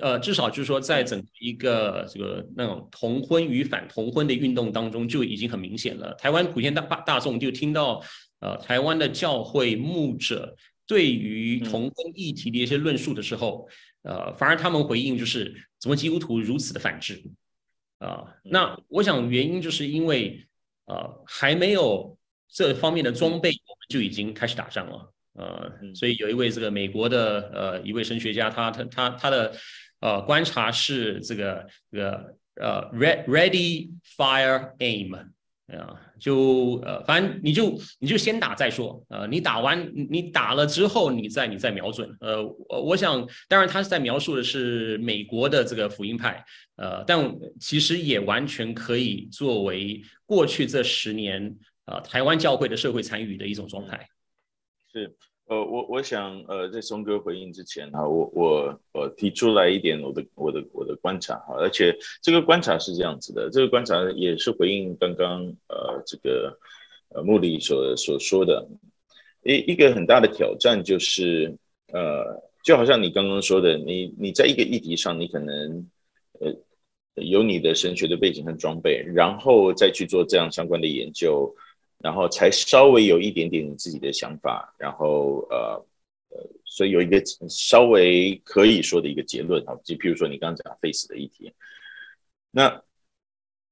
[0.00, 6.14] 呃，至少就是说，在整个一个这个那种同婚与反同婚的运动当中，就已经很明显了。
[6.14, 8.00] 台湾普遍大大众就听到，
[8.38, 10.54] 呃，台湾的教会牧者
[10.86, 13.68] 对于同婚议题的一些论述的时候，
[14.02, 17.20] 呃，反而他们回应就是，怎么基督徒如此的反智？
[17.98, 20.46] 啊、呃，那我想原因就是因为，
[20.86, 22.16] 呃，还没有
[22.48, 25.12] 这方面的装备，我们就已经开始打仗了。
[25.34, 29.52] 呃，所以有一位这个美国的呃一位神学家，他他他他的
[30.00, 35.28] 呃观察是这个这个呃 ready fire aim
[35.68, 46.44] 啊、呃，就呃反正你就你就先打再说，呃你打完你打了之后你再你再瞄准，呃我我想当然他是在描述的是美国的这个福音派，
[46.76, 51.52] 呃但其实也完全可以作为过去这十年
[51.86, 54.08] 呃台湾教会的社会参与的一种状态。
[54.92, 55.12] 是，
[55.46, 66.56] 呃，我我想，呃，在松哥回应之前哈，我我我提出来一点我的我的我的观察哈，而且这个观察是这样子的，这个观察也是回应刚刚呃这个
[67.10, 68.66] 呃牧理所所说的，
[69.42, 71.54] 一一个很大的挑战就是，
[71.92, 75.86] 呃，就好像你刚刚说的，你你在一个议题上，你可能
[76.40, 76.54] 呃
[77.22, 81.54] 有你的神学的背景和装备，然后再去做这样相关的研究。
[81.98, 85.86] 然后才稍微有一点点自己的想法，然后呃
[86.28, 91.52] 呃，所以有一个稍微可以说的一个结论啊，就譬如说你刚刚讲 Face 的议题，
[92.50, 92.82] 那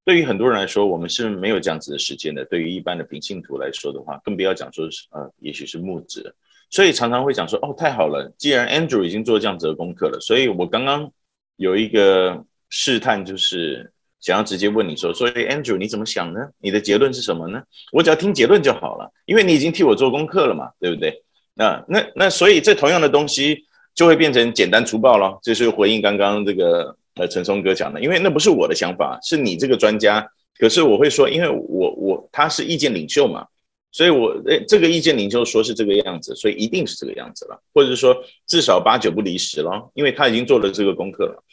[0.04, 2.44] 对于很多人来说，我们是没有这样子的时间的。
[2.46, 6.34] 对于一般的平信徒来说的话，更不要讲说是呃，也许是木子，
[6.70, 11.12] 所以常常会讲说哦，太好了，既然 Andrew 已经做这样子的功课了，所以我刚刚
[11.56, 13.92] 有一个试探就是。
[14.24, 16.40] 想要直接问你说，所以 Andrew 你怎么想呢？
[16.58, 17.62] 你的结论是什么呢？
[17.92, 21.22] 我只要听结论就好了，因为你已经替我做功课了嘛，对不对？
[21.52, 25.38] 那那那所以这同样的东西就会变成简单粗暴了。
[25.42, 30.26] 这是回应刚刚这个呃陈松哥讲的，因为那不是我的想法，是你这个专家。
[30.58, 33.46] 可是我会说，因为我我他是意见领袖嘛，
[33.92, 41.44] 所以我诶这个意见领袖说是这个样子，所以一定是这个样子了，或者是说至少八九不离十了，因为他已经做了这个功课了。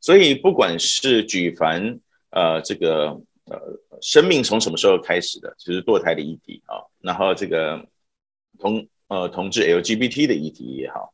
[0.00, 1.98] 所以不管是举凡。
[2.30, 3.08] 呃，这个
[3.46, 3.60] 呃，
[4.00, 5.52] 生命从什么时候开始的？
[5.58, 7.84] 就是堕胎的议题啊，然后这个
[8.58, 11.12] 同呃同志 LGBT 的议题也好，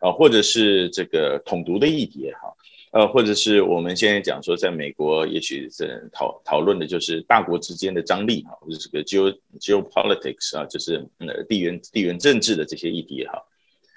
[0.00, 2.54] 啊，或者是这个统独的议题也好，
[2.92, 13.46] 呃，或者是我们现在讲说，在美国，也许是讨讨论的就是大国之间的张力哈，或者这个 geo geopolitics 啊，就是呃地缘地缘政治的这些议题也好，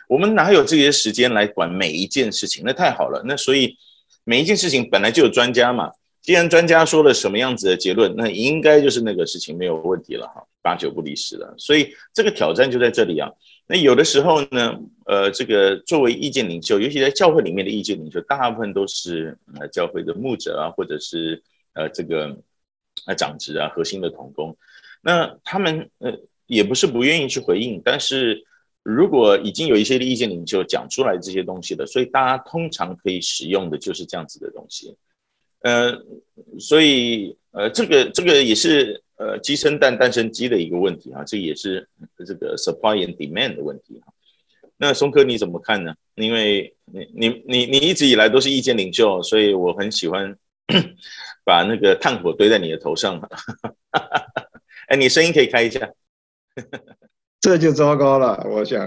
[0.08, 2.64] 我们哪有这些时间来管每一件事情？
[2.66, 3.76] 那太好了，那所以
[4.24, 5.92] 每一件事情本来就有专家嘛。
[6.24, 11.54] 既然专家说了什么样子的结论，那应该就是那个事情没有问题了哈，八九不离十了。
[11.58, 13.30] 所以这个挑战就在这里啊。
[13.68, 22.38] 那有的时候呢，呃，这个作为意见领袖，尤其在教会里面的意见领袖，大部分都是呃教会的牧者啊，或者是呃这个
[23.06, 24.56] 呃长职啊，核心的同工。
[25.02, 28.46] 那他们呃也不是不愿意去回应，但是
[28.82, 34.96] 如果已经有一些意见领袖讲出来这些东西了，所以大家通常可以使用的就是这样子的东西。
[35.64, 35.98] 呃，
[36.60, 41.88] 所以呃，这个这个也是呃鸡生蛋蛋生鸡的一个问题啊，这也是
[42.26, 44.12] 这个 supply and demand 的问题啊。
[44.76, 45.94] 那松哥你怎么看呢？
[46.16, 50.36] 因为你你你你一直以来都是意见领袖，所以我很喜欢
[51.46, 53.22] 把那个炭火堆在你的头上。
[54.88, 55.90] 哎，你声音可以开一下。
[57.40, 58.86] 这就糟糕了，我想，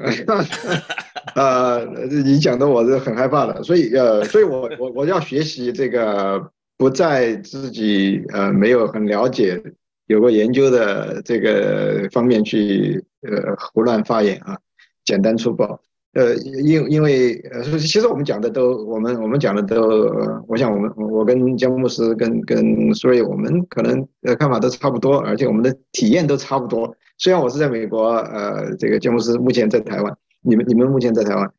[1.35, 1.87] 呃，
[2.25, 6.53] 你讲的我是很害怕的，所以呃，所以我我我要学习这个。
[6.77, 9.63] 不在自己呃没有很了解、
[10.07, 14.57] 有过研究的这个方面去呃胡乱发言啊，
[15.05, 15.81] 简单粗暴。
[16.13, 20.11] 呃，因因为呃，其实我们讲的都，我们我们讲的都，
[20.49, 26.97] 我想我们我跟江牧师跟跟苏瑞，我们可能呃看法都差不多，而且我们的体验都差不多。
[27.19, 31.53] 虽然我是在美国，呃，这个江牧师目前在台湾，你们你们目前在台湾。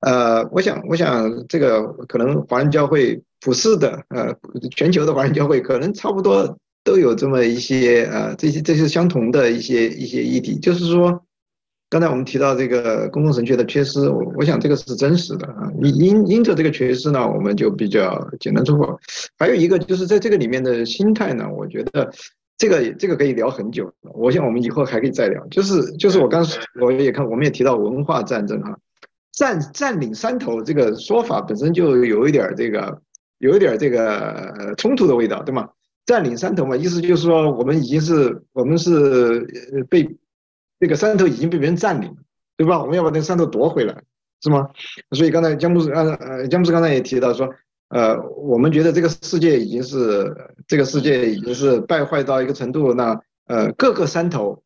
[0.00, 4.34] 呃，我想，我想这个可能华人教会普世的，呃，
[4.70, 11.22] 全球的华人教会可能差不多都有这么一些，呃，这些这些相同的一些一些议题，就是说，
[11.88, 15.70] 刚才我们提到这个公共神学的缺失，我我想这个是真实的啊。
[15.82, 18.98] 因因因着这个缺失呢，我们就比较简单粗暴。
[19.38, 22.12] 还有一个就是在这个里面的心态呢，我觉得
[22.58, 25.44] 这个这个可以聊很久，我想我们以后还可以再聊。
[25.46, 26.46] 就是就是我刚
[26.80, 28.78] 我也看，我们也提到文化战争哈。
[29.32, 33.00] 占占领山头这个说法本身就有一点这个，
[33.40, 35.68] 有一点这个冲突的味道，对吗？
[36.06, 39.40] 占领山头嘛，意思就是说我们已经是我们是
[39.90, 40.16] 被
[40.78, 42.14] 这个山头已经被别人占领，
[42.56, 42.80] 对吧？
[42.80, 43.94] 我们要把那个山头夺回来，
[44.40, 44.68] 是吗？
[45.12, 47.48] 所以刚才江牧师呃呃江牧师刚才也提到说，
[47.88, 50.34] 呃，我们觉得这个世界已经是
[50.68, 54.62] 这个世界已经是败坏到一个程度，那呃各个山头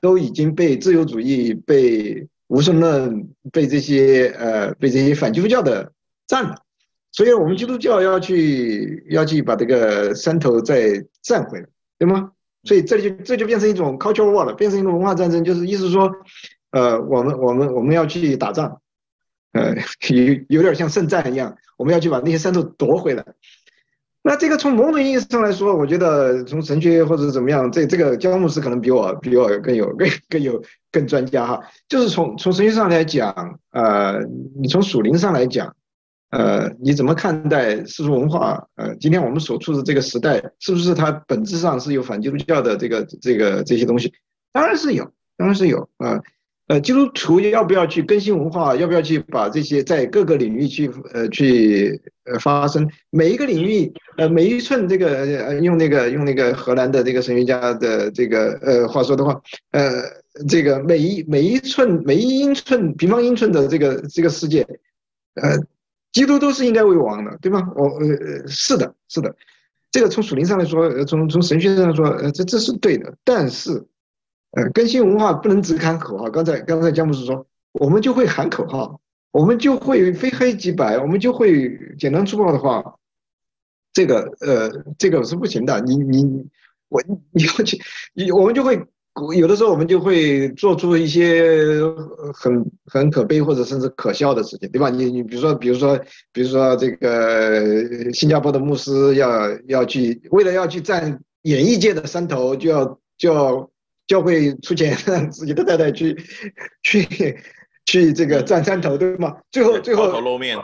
[0.00, 2.28] 都已经被自由主义被。
[2.50, 5.92] 无神论被这些呃被这些反基督教的
[6.26, 6.56] 占了，
[7.18, 11.66] 所以我们基督教要去要去把这个山头再占回来，
[11.98, 12.30] 对吗？
[12.62, 16.08] 所以这就这就变成一种 cultural war 了，变成一种文化战争，就是意思说，
[16.70, 18.80] 呃，我们我们我们要去打仗，
[19.50, 19.74] 呃，
[20.10, 23.24] 有有点像圣战一样，我们要去把那些山头夺回来。
[24.22, 31.60] 那这个从某种意义上来说，我觉得从神学或者怎么样，这这个江牧师可能比我比我更有更更有更专家哈。
[31.88, 34.20] 就是从从神学上来讲，呃，
[34.54, 35.74] 你从属灵上来讲，
[36.30, 38.66] 呃，你怎么看待世俗文化？
[38.76, 44.12] 呃，今天我们所处的这个时代，是不是它本质上是有反基督教的这个这个这些东西？
[44.52, 46.20] 当然是有，当然是有啊。
[46.66, 48.76] 呃，基督徒要不要去更新文化？
[48.76, 52.86] 要不要去把这些在各个领域去呃去呃发生？
[53.08, 55.08] 每一个领域呃每一寸这个
[55.46, 59.40] 呃用那个用那个荷兰的这个神学家的这个呃话说的话，
[59.70, 59.90] 呃
[60.46, 64.60] 这个每一每一寸每一英寸平方英寸的这个这个世界，
[65.36, 65.56] 呃，
[66.12, 67.72] 基督都是应该为王的，对吗？
[67.76, 69.34] 我呃是的是的，
[69.90, 73.86] 这个从属灵上来说，从从神学上来说，呃这这是对的，但是。
[74.52, 76.30] 呃，更新文化不能只喊口号。
[76.30, 78.98] 刚才刚才江博士说，我们就会喊口号，
[79.30, 82.96] 我们就会非黑即白，我们就会简单粗暴的话，
[83.92, 85.78] 这个呃，这个是不行的。
[85.82, 86.46] 你你
[86.88, 87.78] 我你要去，
[88.14, 88.82] 你我们就会。
[89.36, 91.80] 有的时候我们就会做出一些
[92.34, 94.90] 很很可悲或者甚至可笑的事情，对吧？
[94.90, 95.98] 你你比如说比如说
[96.32, 103.70] 比如说这个新加坡的牧师要要去为了要去占演艺界的山头，就要就要
[104.06, 106.16] 教会出钱 让自己的太太去
[106.82, 107.36] 去。
[107.88, 109.34] 去这个占山头，对吗？
[109.50, 110.58] 最后最后抛头露面，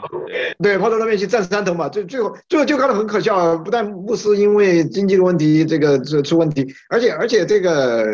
[0.61, 1.89] 对，抛头露面去占山头嘛。
[1.89, 8.05] 最最后最后就搞得很可笑，不但牧师因为经济的问题，这个这出问题，而且而且这个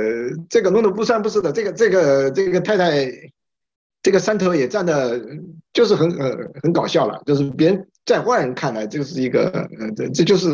[0.50, 3.06] 这个弄得不三不四的，这个这个这个太太，
[4.02, 5.20] 这个山头也占的，
[5.74, 6.32] 就是很呃
[6.64, 10.48] 很搞笑了，就是别人在外人看来就是一个呃这这就是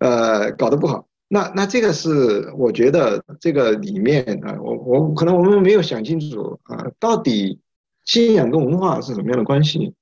[0.00, 1.06] 呃搞得不好。
[1.28, 7.60] 那那这个是我觉得这个里面啊，我我可能我们没有想清楚啊，到底。
[8.08, 9.94] 信仰跟文化是什么样的关系？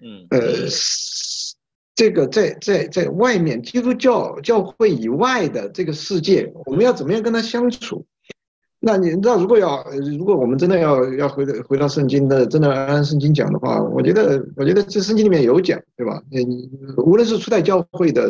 [0.00, 0.40] 嗯，呃，
[1.96, 8.06] 这个在在在外面基督教教会以外的这个世界，我们要怎么样跟他相处？
[8.80, 9.84] 那你知道，如果要
[10.16, 16.22] 如果我们真的要要回到回到圣经的，真的按圣经讲的话，我觉得我觉得这圣经里面有讲，对吧？
[16.30, 18.28] 你无论是初代教会的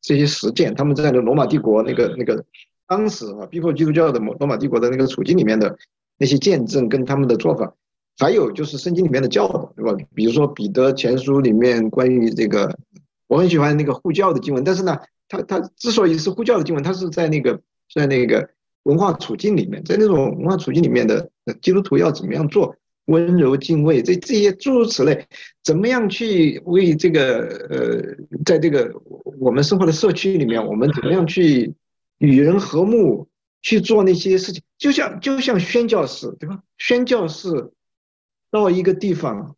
[0.00, 2.44] 这些实践，他们在那罗马帝国那个那个
[2.86, 5.76] 当时啊，逼迫基督教的罗马帝国的那个处境里面的
[6.18, 7.74] 那些见证跟他们的做法。
[8.20, 9.96] 还有就是圣经里面的教导，对吧？
[10.14, 12.78] 比如说彼得前书里面关于这个，
[13.28, 14.62] 我很喜欢那个护教的经文。
[14.62, 17.58] 但是呢，他他之所以是护教的经文，他是在那个
[17.94, 18.50] 在那个
[18.82, 21.30] 文化处境里面，在那种文化处境里面的
[21.62, 25.26] 基督徒要怎么样做，温柔敬畏，这这些诸如此类，
[25.64, 27.38] 怎么样去为这个
[27.70, 28.92] 呃，在这个
[29.38, 31.72] 我们生活的社区里面，我们怎么样去
[32.18, 33.26] 与人和睦，
[33.62, 36.60] 去做那些事情，就像就像宣教士，对吧？
[36.76, 37.70] 宣教士。
[38.50, 39.54] 到一个地方，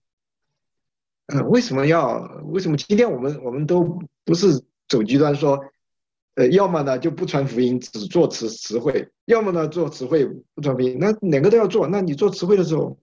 [1.26, 2.30] 呃，为什么要？
[2.44, 5.58] 为什么今天我们我们都不是走极端说，
[6.34, 8.92] 呃，要么呢就不传福音，只做词词汇；
[9.24, 10.98] 要么呢做词汇不传福音。
[11.00, 11.88] 那两个都要做。
[11.88, 12.98] 那你做词汇的时候，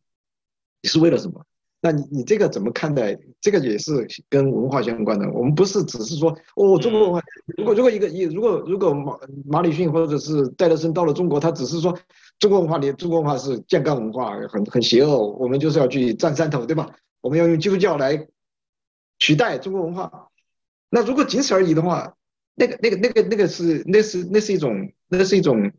[0.84, 1.44] 你是为了什么？
[1.82, 3.18] 那你你这个怎么看待？
[3.42, 5.28] 这个也是跟文化相关的。
[5.32, 7.22] 我们不是只是说哦，中国文化。
[7.58, 11.98] 如果如果一个一如果如果马马里逊或者是戴德森到了中国，他只是说。
[12.40, 15.30] 中国文化里，中国文化是健康文化，很很邪恶。
[15.34, 16.90] 我们就是要去占山头，对吧？
[17.22, 18.28] 我们要用基督教来
[19.18, 20.30] 取代中国文化。
[20.90, 22.16] 那如果仅此而已的话，
[22.56, 25.72] 那个、那个、那个、那个是，那是那是一种，那是一种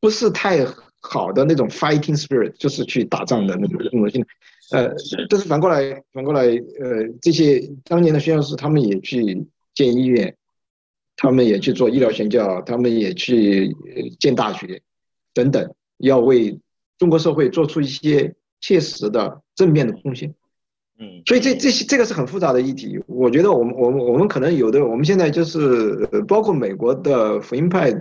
[0.00, 0.66] 不是太
[1.00, 4.26] 好的那种 fighting spirit，就是去打仗的那种那种性。
[4.72, 4.92] 呃，
[5.30, 10.36] 但是反过来，反过来，呃，这些当年的宣教士，他们也去建医院，
[11.14, 13.72] 他们也去做医疗宣教，他们也去
[14.18, 14.82] 建大学，
[15.32, 15.72] 等等。
[16.02, 16.58] 要为
[16.98, 20.34] 中国社会做出一些切实的正面的贡献，
[20.98, 23.00] 嗯，所以这这些这个是很复杂的议题。
[23.06, 27.92] 我觉得我们我们我们可能有的，我们现在就是包括美国的福音派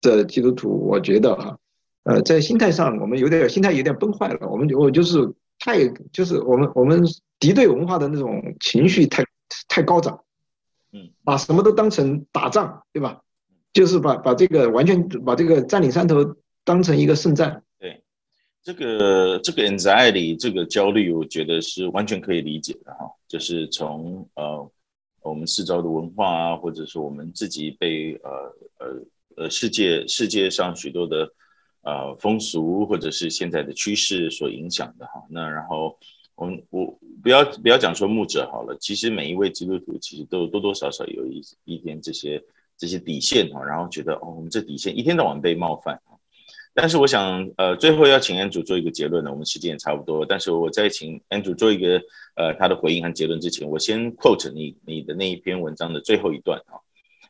[0.00, 1.58] 的基督徒，我觉得哈，
[2.04, 4.48] 呃，在心态上我们有点心态有点崩坏了。
[4.48, 7.02] 我们我就是太就是我们我们
[7.40, 9.24] 敌对文化的那种情绪太
[9.68, 10.20] 太高涨，
[10.92, 13.20] 嗯，把什么都当成打仗，对吧？
[13.72, 16.36] 就是把把这个完全把这个占领山头。
[16.66, 18.02] 当成一个圣战，对
[18.60, 23.08] 这个这个 anxiety 这个焦虑，我觉得是完全可以理解的哈。
[23.28, 24.68] 就是从呃
[25.22, 28.30] 我们四周的文化啊，或者说我们自己被呃
[28.80, 31.30] 呃呃世界世界上许多的
[31.82, 35.22] 呃风俗或者是现在的趋势所影响的哈。
[35.30, 35.96] 那然后
[36.34, 42.42] 我们我不要不要讲说牧者好了，其实每一位基督徒其实都多多少少有一一点这些
[42.76, 46.00] 这些底线哈，然后觉得哦，我们这底线一天到晚被冒犯。
[46.78, 49.30] 但是我想，呃，最后要请 Andrew 做一个结论了。
[49.30, 51.98] 我们时间也差不多，但是我在请 Andrew 做一个
[52.34, 56.76] 呃他的回应和结论之前，我先 quote 你你的那一篇文章的最后一段啊，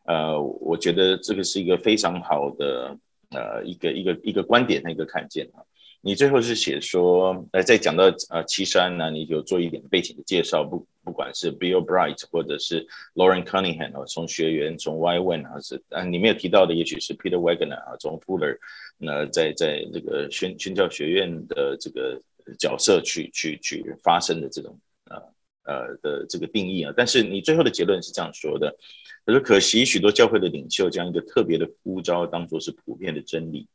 [0.07, 2.99] 呃，我觉得这个是一个非常好的
[3.31, 5.63] 呃一个一个一个观点和一个看见啊。
[6.01, 12.85] 你最后是写说，呃，在讲到呃七十安呢，你就做一点背景的介绍，不不管是 Bill Bright 或者是
[13.15, 18.59] Lauren Cunningham 啊，从学员从 YWAM 还是啊，你没有提到的，也许是 Peter Wagner 啊，从 Fuller
[18.99, 22.21] 那在在这个宣宣教学院的这个
[22.59, 25.23] 角色去去去发生的这种呃
[25.63, 28.77] 呃的这个定义啊，但是你最后的结论是这样说的，
[29.25, 33.69] 他说可惜许多教会的领袖将一个特别的呼召当作是普遍的真理。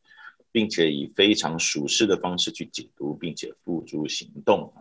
[0.53, 4.73] 并且以非常属实的方式去解读，并且付诸行动。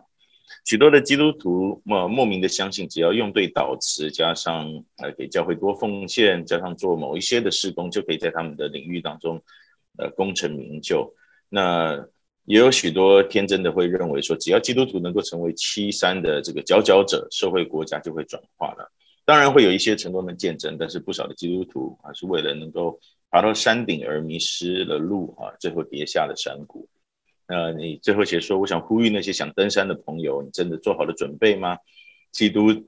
[0.65, 9.41] 许多的基督徒莫莫名的相信，只要用对祷词，加上呃给教会多奉献，加上做某一些的事工，就可以在他们的领域当中
[9.97, 11.13] 呃功成名就。
[11.49, 12.05] 那
[12.45, 18.91] 也有许多天真的会认为说，只要基督徒能够成为七山的这个佼佼者，社会国家就会转化了。
[19.23, 22.99] 当然会有一些成功的见证，但是不少的基督徒啊，是为了能够
[23.29, 26.89] 爬到山顶而迷失了路啊，最后跌下了山谷。
[27.51, 31.77] 呃，你最后写说，我想呼吁那些想登山的朋友，你真的做好了准备吗？
[32.31, 32.87] 基督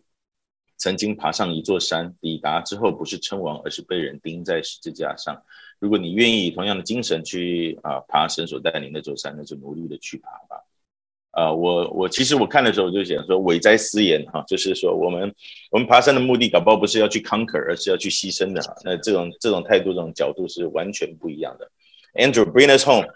[0.77, 5.43] 曾经爬上一座山，抵达之后不是称王，而是被人钉在十字架上。
[5.79, 10.63] 如果你愿意以同样的精神去啊爬神所带领那座山，那就努力的去爬吧。
[11.31, 15.35] 啊，我我其实我看的时候就想说，伟哉思言哈，就是说我们
[15.71, 18.73] 我们爬山的目的，搞不好不是要去 conquer，而是要去牺牲的哈。
[18.85, 21.69] 那这种这种态度、这种角度是完全不一样的。
[22.13, 23.07] Andrew，bring us home。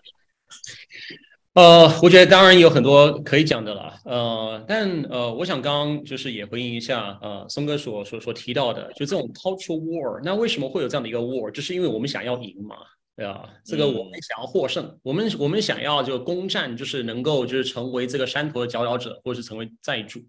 [1.58, 11.50] 呃，我觉得当然有很多可以讲的了，呃，但呃，我想刚刚就是也回应一下，呃，松哥所所所提到的，就这种 cultural war，那为什么会有这样的一个 war？
[11.50, 12.76] 就是因为我们想要赢嘛。
[13.16, 20.20] 对啊，这个我们想要获胜，嗯、我们我们想要就攻占，就是能够就是成为这个山头的佼佼者，或者是成为寨主。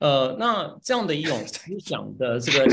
[0.00, 2.66] 呃，那这样的一种 思想的这个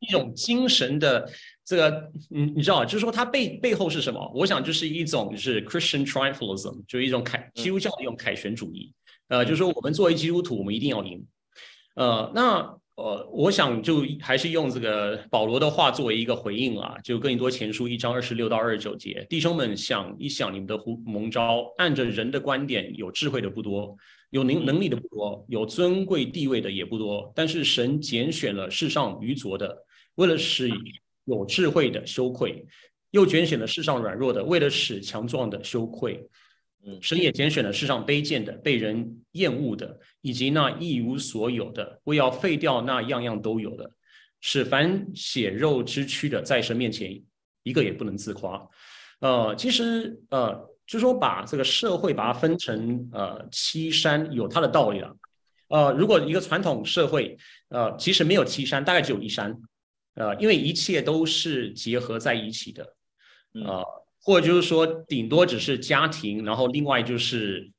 [0.00, 1.28] 一种精神的
[1.66, 4.32] 这个，你你知道，就是说它背背后是什么？
[4.34, 8.90] 我想就是一种就是 Christian triumphalism，就是一种凯基督教的一种凯旋主义。
[9.28, 11.22] 呃，就是说我们作为基督徒，我们一定要赢。
[11.96, 12.78] 呃，那。
[12.96, 23.94] 呃，我想就还是用这个保罗的话作为一个回应啊，就哥林多前书一章二十六到二十九节，弟兄们想一想，你们的呼蒙招，按着人的观点，有智慧的不多，
[24.30, 29.76] 有能能力的不多，有尊贵地位的也不多，但是神拣选了世上愚拙的，
[30.14, 30.70] 为了使
[31.26, 32.66] 有智慧的羞愧，
[33.12, 36.28] 又拣选了世上软弱的，为了使强壮的羞愧。
[37.02, 43.90] 神也拣选了世上卑贱的、被人厌恶的，以及那一无所有的，为要废掉那样样都有的，
[44.40, 47.20] 使凡血肉之躯的，在神面前
[47.64, 48.64] 一个也不能自夸。
[49.18, 50.54] 呃，其实呃，
[50.86, 55.16] 就是说把这个社会把它分成呃七山，有它的道理了。
[55.66, 57.36] 呃，如果一个传统社会，
[57.70, 59.52] 呃，其实没有七山，大概只有一山，
[60.16, 62.82] 呃，因为一切都是结合在一起的，
[63.64, 63.80] 呃。
[63.80, 63.84] 嗯
[64.26, 67.70] 或者就是说，顶多只是家庭，然后另外就是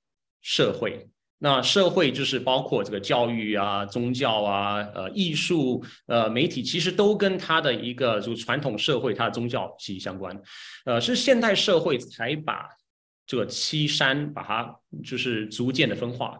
[0.41, 1.05] 社会。
[1.39, 10.41] 那社会就是包括这个教育啊、宗教啊、呃、艺术、呃、媒体，其实都跟它的一个就传统社会它的宗教息息相关。
[10.85, 12.69] 呃，是现代社会才把
[13.27, 16.35] 这个七山把它就是逐渐的分化。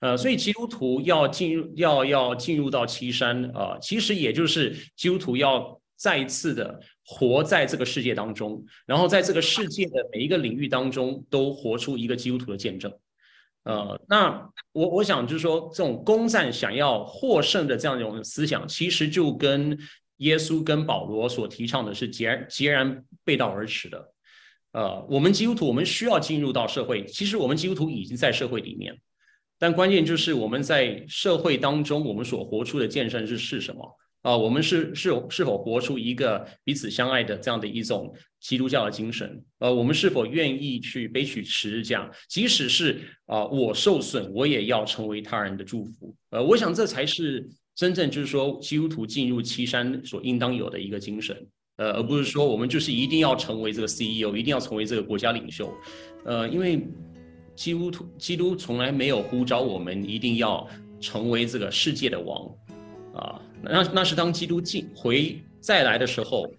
[0.00, 6.80] 呃，所以基督徒要进入要要进入到七山啊，呃，其实也就是基督徒要再一次的。
[7.10, 12.92] 活在这个世界当中，然后在这个世界的每一个领域当中，都活出一个基督徒的见证。
[13.62, 19.74] 呃，那我我想就是说，这种攻占想要获胜的这样一种思想，其实就跟
[20.18, 24.12] 耶稣跟保罗所提倡的是截截然背道而驰的。
[24.72, 28.94] 呃，我们基督徒我们需要进入到社会，其实我们基督徒已经在社会里面，
[29.58, 33.96] 但关键就是我们在社会当中，我们所活出的见证是是什么？
[34.22, 39.42] 啊，我们是是是否活出一个彼此相爱的这样的一种基督教的精神？
[39.60, 46.14] 呃，我们是否愿意去背起十字架，即使是啊我受损，我也要成为他人的祝福。
[46.30, 51.46] 呃，我想这才是真正就是说基督徒进入七山所应当有的一个精神。
[51.78, 55.72] 呃，而不是说我们就是一定要成为这个 CEO，一定要成为这个国家领袖。
[56.24, 56.84] 呃，因为
[57.54, 60.68] 基督徒基督从来没有呼召我们一定要
[61.00, 62.50] 成为这个世界的王。
[63.14, 66.52] 啊，那那是当基督进回再来的时候，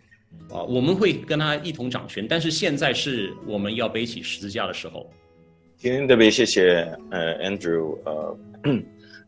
[0.50, 2.26] 啊，我们会跟他一同掌权。
[2.26, 5.10] 但是现在是我们要背起十字架的时候。
[5.76, 8.38] 今天特别谢谢呃 Andrew 呃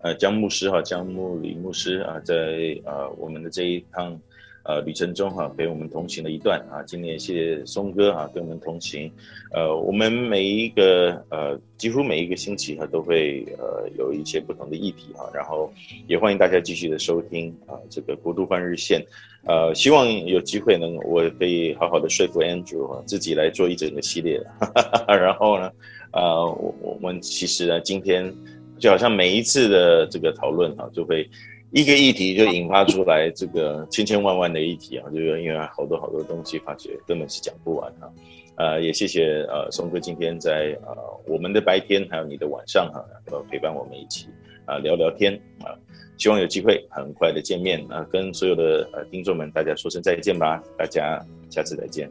[0.04, 4.18] 呃江牧师哈江牧李牧师啊，在呃我们的这一趟。
[4.64, 6.84] 呃，旅程中哈，陪我们同行了一段啊。
[6.84, 9.12] 今天谢谢松哥哈，跟我们同行。
[9.52, 15.28] 呃，我们每一个呃，几乎每一个星期哈，都会呃有一些不同的议题哈。
[15.34, 15.74] 然后
[16.08, 19.04] 也欢迎大家继续的收听啊，这个国度换日线。
[19.48, 24.40] 呃，希望有机会能我可以好好的说服 Andrew 自己来做一整个系列。
[24.60, 25.72] 哈哈哈然后呢，
[26.14, 28.32] 呃，我我们其实呢，今天
[28.78, 31.28] 就好像每一次的这个讨论哈，就会。
[31.72, 38.10] 一个议题就引发出来这个千千万万的议题啊，就是因为好多好多东西，发觉根本是讲不完啊。
[38.58, 40.96] 呃，也谢谢呃松哥今天在呃
[41.26, 44.28] 我们的白天还有你的晚上哈，呃陪伴我们一起
[44.66, 45.74] 啊聊聊天啊。
[46.18, 51.20] 希望有机会很快的见面啊，跟所有的呃听众们大家说声再见吧，大家
[51.50, 52.08] 下次再见。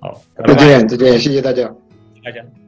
[0.00, 1.74] 好，再见再见，谢谢大家，
[2.24, 2.65] 大家。